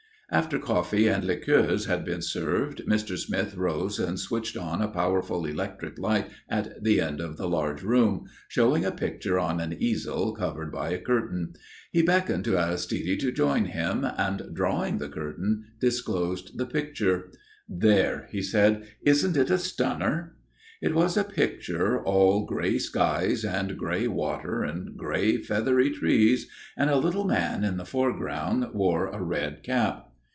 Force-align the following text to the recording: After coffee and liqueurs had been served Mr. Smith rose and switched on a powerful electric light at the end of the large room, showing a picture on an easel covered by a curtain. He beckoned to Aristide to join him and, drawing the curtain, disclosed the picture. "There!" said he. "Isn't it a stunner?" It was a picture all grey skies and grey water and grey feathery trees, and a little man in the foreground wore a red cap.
After 0.33 0.59
coffee 0.59 1.09
and 1.09 1.25
liqueurs 1.25 1.87
had 1.87 2.05
been 2.05 2.21
served 2.21 2.83
Mr. 2.87 3.17
Smith 3.17 3.53
rose 3.57 3.99
and 3.99 4.17
switched 4.17 4.55
on 4.55 4.81
a 4.81 4.87
powerful 4.87 5.45
electric 5.45 5.99
light 5.99 6.29
at 6.47 6.81
the 6.81 7.01
end 7.01 7.19
of 7.19 7.35
the 7.35 7.49
large 7.49 7.83
room, 7.83 8.27
showing 8.47 8.85
a 8.85 8.93
picture 8.93 9.37
on 9.37 9.59
an 9.59 9.73
easel 9.77 10.33
covered 10.33 10.71
by 10.71 10.91
a 10.91 10.99
curtain. 11.01 11.53
He 11.91 12.01
beckoned 12.01 12.45
to 12.45 12.57
Aristide 12.57 13.19
to 13.19 13.33
join 13.33 13.65
him 13.65 14.05
and, 14.05 14.51
drawing 14.53 14.99
the 14.99 15.09
curtain, 15.09 15.65
disclosed 15.81 16.57
the 16.57 16.65
picture. 16.65 17.29
"There!" 17.67 18.29
said 18.41 18.87
he. 19.03 19.09
"Isn't 19.09 19.35
it 19.35 19.49
a 19.49 19.57
stunner?" 19.57 20.37
It 20.81 20.95
was 20.95 21.17
a 21.17 21.25
picture 21.25 22.01
all 22.03 22.45
grey 22.45 22.77
skies 22.79 23.43
and 23.43 23.77
grey 23.77 24.07
water 24.07 24.63
and 24.63 24.95
grey 24.95 25.39
feathery 25.43 25.89
trees, 25.89 26.47
and 26.77 26.89
a 26.89 26.95
little 26.95 27.25
man 27.25 27.65
in 27.65 27.75
the 27.75 27.83
foreground 27.85 28.67
wore 28.73 29.07
a 29.07 29.21
red 29.21 29.61
cap. 29.61 30.07